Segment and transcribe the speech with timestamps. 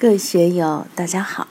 [0.00, 1.48] 各位学友，大家好！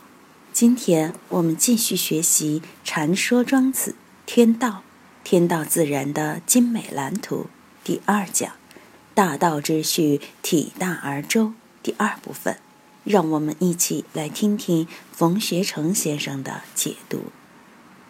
[0.54, 3.92] 今天我们继续学习《禅说庄子·
[4.26, 4.84] 天道
[5.22, 7.48] 天道自然的精美蓝图》
[7.86, 8.54] 第二讲
[9.14, 12.58] “大道之序，体大而周”第二部分。
[13.04, 17.26] 让我们一起来听听冯学成先生的解读。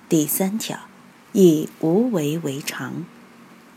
[0.07, 0.81] 第三条，
[1.33, 3.07] 以无为为常。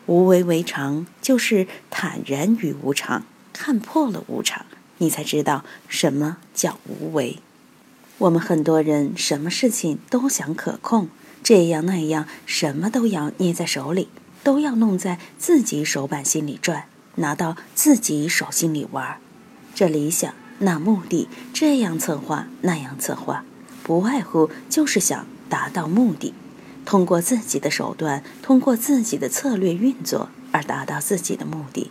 [0.04, 3.24] 无为为常，就是坦然于无常，
[3.54, 4.66] 看破了无常。
[5.00, 7.38] 你才知道什么叫无为。
[8.18, 11.08] 我们很多人什么事情都想可控，
[11.42, 14.08] 这样那样，什么都要捏在手里，
[14.44, 16.84] 都要弄在自己手板心里转，
[17.14, 19.16] 拿到自己手心里玩。
[19.74, 23.46] 这理想，那目的，这样策划，那样策划，
[23.82, 26.34] 不外乎就是想达到目的，
[26.84, 31.90] 通过自己的手段，通过自己的策略运作而达到自己的目的。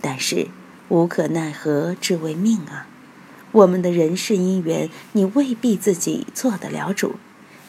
[0.00, 0.48] 但是。
[0.88, 2.86] 无可奈何，只为命啊！
[3.52, 7.16] 我们的人世姻缘，你未必自己做得了主。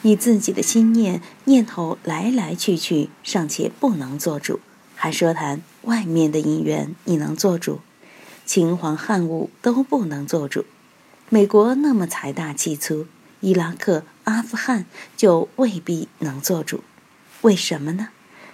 [0.02, 4.60] 你自己的心念念头来来去去，尚且不能做主，
[4.96, 7.80] 还说谈外面的姻缘你能做主？
[8.46, 10.64] 秦皇汉武都不能做主，
[11.28, 13.06] 美国那么财大气粗，
[13.40, 16.82] 伊拉克、阿富汗就未必能做主。
[17.42, 18.08] 为什么呢？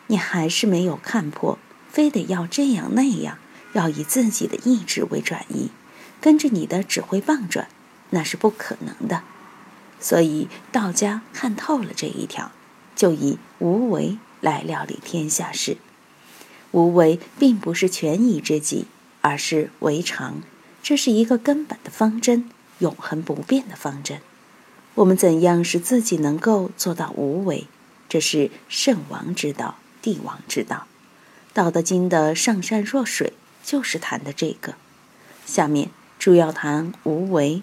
[0.09, 1.59] 你还是没有看破，
[1.89, 3.39] 非得要这样那样。
[3.77, 5.69] 要以自己的意志为转移，
[6.19, 7.69] 跟着你的指挥棒转，
[8.09, 9.23] 那是不可能的。
[10.01, 12.51] 所以道家看透了这一条，
[12.95, 15.77] 就以无为来料理天下事。
[16.73, 18.87] 无为并不是权宜之计，
[19.21, 20.41] 而是为常。
[20.83, 24.21] 这是一个根本的方针，永恒不变的方针。
[24.95, 27.67] 我们怎样使自己能够做到无为？
[28.09, 30.87] 这是圣王之道，帝王之道。
[31.55, 33.35] 《道德经》的上善若水。
[33.67, 34.77] 就是谈的这个，
[35.45, 37.63] 下面主要谈无为。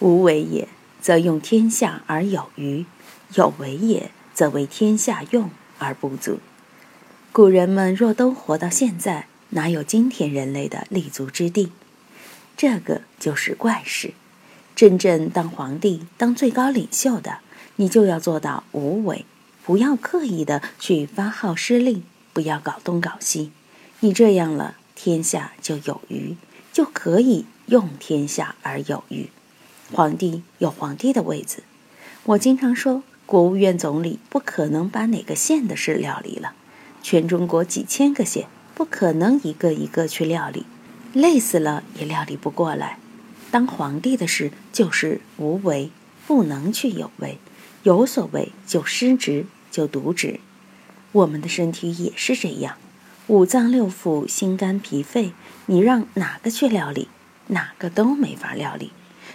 [0.00, 0.66] 无为也，
[1.00, 2.86] 则用天下而有余；
[3.34, 6.40] 有为也，则为天下用而不足。
[7.30, 11.70] 古人们若都活到现在，哪有今天人类的立足之地？
[12.56, 14.14] 这个就是怪事。
[14.74, 17.38] 真正当皇帝、当最高领袖的，
[17.76, 19.24] 你就要做到无为，
[19.64, 23.52] 不要刻意的去发号施令，不要搞东搞西。
[24.00, 24.78] 你这样了。
[25.02, 26.36] 天下就有余，
[26.74, 29.30] 就可以用天下而有余。
[29.90, 31.62] 皇帝有皇帝的位子，
[32.24, 36.52] 我经常说，国务院总理不可能把哪个县的事料理了，
[37.02, 40.66] 全中国几千个县，不可能一个一个去料理，
[41.14, 42.98] 累死了也料理不过来。
[43.50, 45.90] 当皇帝的事就是无为，
[46.26, 47.38] 不能去有为，
[47.84, 50.40] 有所为就失职，就渎职。
[51.12, 52.76] 我们的身体也是这样。
[53.30, 55.32] 五脏六腑、心肝脾肺，
[55.66, 57.06] 你让哪个去料理，
[57.46, 58.90] 哪个都没法料理。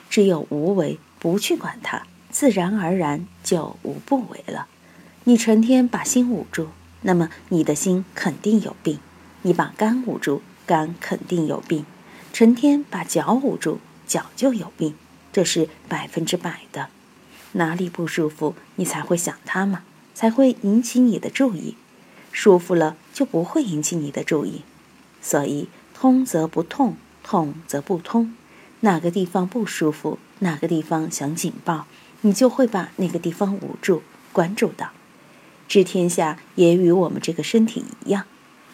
[0.09, 4.67] 只有无为，不去管它，自然而然就无不为了。
[5.23, 6.67] 你成天把心捂住，
[7.03, 8.97] 那么你的心肯定有病；
[9.43, 11.85] 你把肝捂住，肝肯定有病；
[12.33, 14.93] 成天把脚捂住，脚就有病，
[15.31, 16.89] 这是百分之百的。
[17.53, 21.77] 哪里不舒服，你才会想它嘛，才会引起你的注意。
[22.37, 24.63] 舒服了就不会引起你的注意，
[25.21, 28.35] 所以通则不痛，痛则不通。
[28.81, 31.87] 哪个地方不舒服，哪个地方想警报，
[32.21, 34.03] 你就会把那个地方捂住，
[34.33, 34.89] 关注到。
[35.69, 38.25] 治天下也与我们这个身体一样，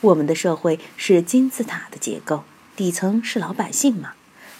[0.01, 2.43] 我们的社会是金字塔的结构，
[2.75, 4.13] 底层是老百姓嘛，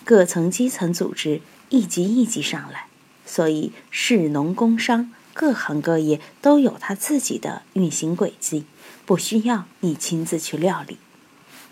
[0.06, 2.86] 各层基层组织一级一级上来，
[3.26, 8.66] 所以士农工商各行各业都有它自己的运行轨迹。
[9.12, 10.98] 不需要你亲自去料理。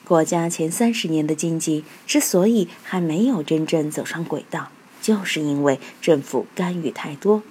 [0.04, 4.68] 国家前三十年的经济之所以还没有真正走上轨道，
[5.02, 7.42] 就是因为政府干预太多。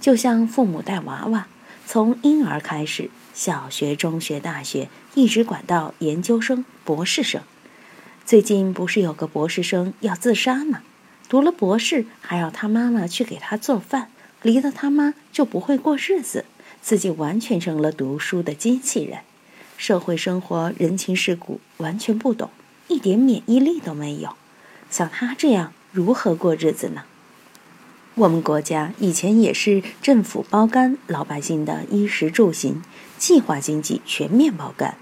[0.00, 1.46] 就像父母带娃娃，
[1.84, 7.42] 从婴儿开始，小学、中学、大学，一直管到研究生、博士生。
[8.24, 10.80] 最近不是有个博士生要自杀吗？
[11.28, 14.10] 读了博士，还要他妈妈去给他做饭，
[14.40, 16.46] 离了他妈就不会过日子。
[16.82, 19.20] 自己完全成了读书的机器人，
[19.76, 22.50] 社会生活、人情世故完全不懂，
[22.88, 24.34] 一点免疫力都没有。
[24.90, 27.02] 像他这样如何过日子呢？
[28.14, 32.82] 我们国家以前也是政府包干老百姓的衣食住行，
[33.16, 34.96] 计划经济全面包干，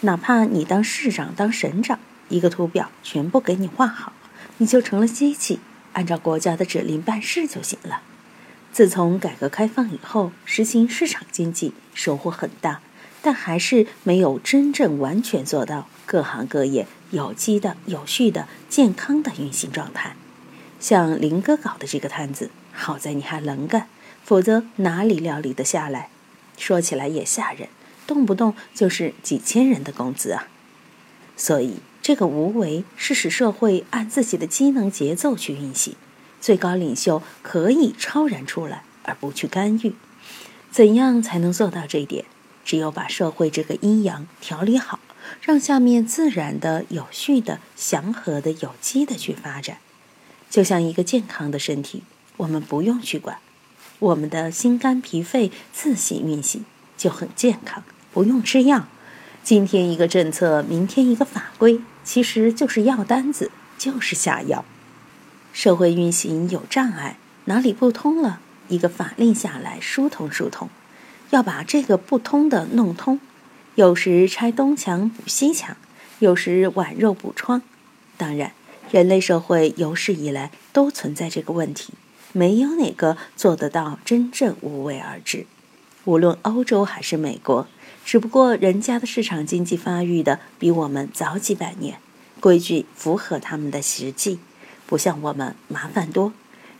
[0.00, 1.98] 哪怕你当市长、当省长，
[2.28, 4.12] 一个图表全部给你画好，
[4.58, 5.60] 你就成了机器，
[5.94, 8.02] 按照国家的指令办事就行了。
[8.72, 12.80] 自从改革开放以后，实行市场经济，收获很大，
[13.22, 20.14] 但还是没有真正完全做到各行各业有机的、有序的、健康的运行状态。
[20.78, 23.88] 像林哥搞的这个摊子，好在你还能干，
[24.22, 26.10] 否则哪里料理得下来？
[26.56, 27.68] 说起来也吓人，
[28.06, 30.46] 动不动就是几千人的工资啊！
[31.36, 35.94] 所以，这个无为是使社会按自己的机能节奏去运行，
[36.40, 39.94] 最高领袖可以超然出来，而不去干预。
[40.70, 42.24] 怎样才能做到这一点？
[42.64, 45.00] 只有把社会这个阴阳调理好，
[45.40, 49.78] 让下面自然的、有序的、祥和的、有机的去发展。
[50.50, 52.02] 就像一个健康的身体，
[52.36, 53.38] 我们不用去管，
[53.98, 57.82] 我们的心肝脾肺自行运行就很健康，
[58.12, 58.86] 不用吃药。
[59.42, 64.64] 今天一个政策，明天一个法规，其实就是药单子，就是下药。
[65.58, 68.38] 社会运行有障碍，哪里不通了，
[68.68, 70.68] 一个法令下来疏通疏通，
[71.30, 73.18] 要把这个不通的弄通。
[73.74, 75.76] 有时拆东墙补西墙，
[76.20, 77.60] 有时剜肉补疮，
[78.16, 78.52] 当然。
[78.92, 81.92] 人类社会有史以来都存在这个问题，
[82.32, 85.44] 没有哪个做得到真正无为而治。
[86.04, 87.66] 无论欧洲还是美国，
[88.04, 91.98] 只不过人家的市场经济发育的比我们早几百年，
[92.38, 94.38] 规矩符合他们的实际，
[94.88, 96.32] 不像我们麻烦多。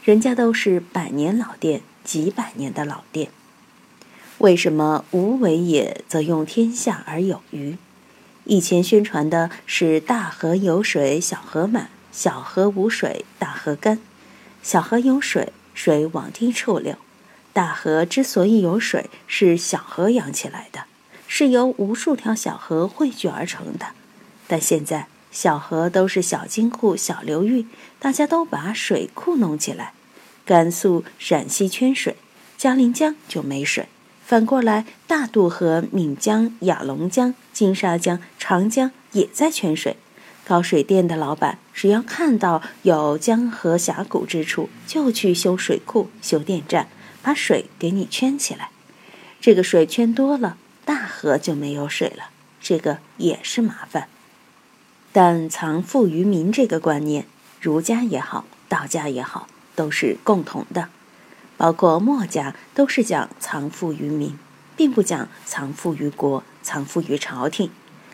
[0.03, 3.29] 人家都是百年老店，几百年的老店。
[4.39, 7.77] 为什么无为也则用天下而有余？
[8.45, 11.91] 以前宣传的是大河有水小河满。
[12.11, 13.99] 小河无水，大河干；
[14.63, 16.97] 小河有水，水往低处流。
[17.53, 20.85] 大河之所以有水，是小河养起来的，
[21.29, 23.89] 是由无数条小河汇聚而成的。
[24.49, 27.67] 但现在小河都是小金库、小流域，
[27.99, 29.93] 大家都把水库弄起来。
[30.45, 32.17] 甘肃、陕西缺水，
[32.57, 33.85] 嘉陵江就没水；
[34.25, 39.97] 反过来，大渡河、岷江、雅砻江、金沙江、长江也在缺水。
[40.47, 46.89] 搞水电的老板，只要看到有江河峡谷之处，就去修水库、修电站，
[47.21, 48.71] 把水给你圈起来。
[49.43, 52.31] 这个水圈多了，大河就没有水了，
[52.63, 54.09] 这个也是麻烦。
[55.21, 57.27] 但藏富于民这个观念，
[57.61, 60.91] 儒家也好，道家也好，都是共同的，
[61.57, 64.39] 包括墨家都是讲藏富于民，
[64.77, 67.69] 并不讲藏富于国、藏富于朝廷。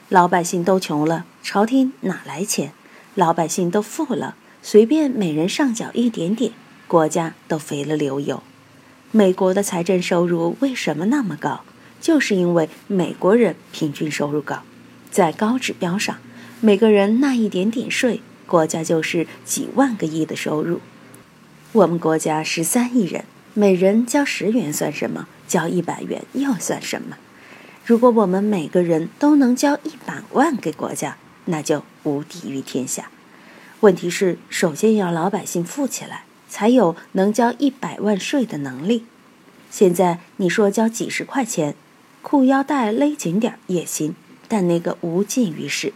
[0.09, 2.73] 老百姓都穷了，朝廷哪来钱？
[3.15, 6.53] 老百姓都富了，随便每人上缴一点点，
[6.89, 8.43] 国家都肥了流油。
[9.11, 11.65] 美国的财政收入为什么那么高？
[12.01, 14.63] 就是因为美国人平均收入高，
[15.11, 16.17] 在高指标上，
[16.65, 20.81] 每个人纳一点点税，国家就是几万个亿的收入。
[21.73, 25.29] 我们国家十三亿人，每人交十元算什么？
[25.47, 27.19] 交一百元又算什么？
[27.85, 33.11] 如果我们每个人都能交一百万给国家，那就无敌于天下。
[33.81, 39.05] 问题是，首先要老百姓富起来，才有能交一百万税的能力。
[39.71, 41.75] 现在你说交几十块钱，
[42.23, 44.15] 裤腰带勒紧点也行，
[44.49, 45.93] 但那个无济于事。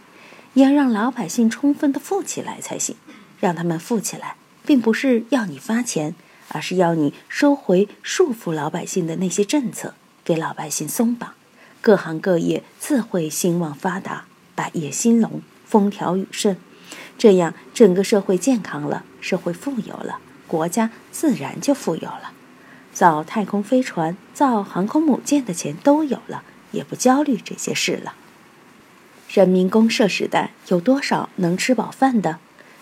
[0.59, 2.95] 要让老百姓充分的富起来才行。
[3.39, 4.35] 让他们富起来，
[4.65, 6.13] 并不是要你发钱，
[6.49, 9.93] 而是要你收回束缚老百姓的那些政策，
[10.25, 11.33] 给老百姓松绑。
[11.79, 14.25] 各行各业自会兴旺发达，
[14.55, 16.57] 百业兴隆，风调雨顺，
[17.17, 22.33] 这样整个社会健康了，社会富有了，国家自然就富有了。
[22.91, 28.15] 造太空飞船、造航空母舰的钱都有了，也不焦虑这些事了。
[29.31, 32.39] 人民公社时代有多少能吃饱饭的？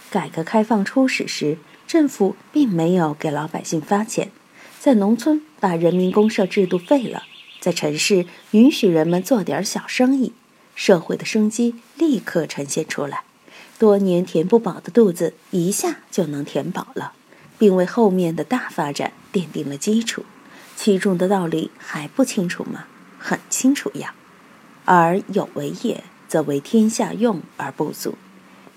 [0.10, 4.32] 改革开放初始时，政府并没有给老百姓发钱，
[4.80, 7.24] 在农村把人民公社制度废了。
[7.60, 10.32] 在城市允许人们做点小生意，
[10.74, 13.24] 社会的生机立刻呈现出来，
[13.78, 17.12] 多年填不饱的肚子一下就能填饱了，
[17.58, 20.24] 并为后面的大发展奠定了基础。
[20.78, 22.86] 其中的道理还不清楚吗？
[23.20, 24.14] 很清楚呀。
[24.86, 28.16] 而有为也，则为天下用而不足。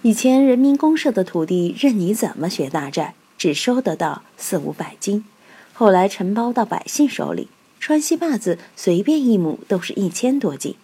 [0.02, 5.24] 以前人民公社的土地任你怎么学大寨，只收得到四五百斤，
[5.72, 7.48] 后来承包到百姓手里。
[7.78, 10.76] 川西坝子随便一亩都是一千多斤，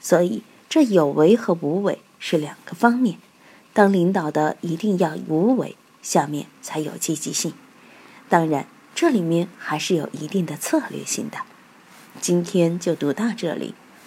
[0.00, 3.16] 所以这有为和无为是两个方面。
[3.72, 7.54] 当领导的一定要无为，下面才有积极性。
[8.28, 11.38] 当然，这里面还是有一定的策略性的。
[12.20, 13.74] 今天就读到这里，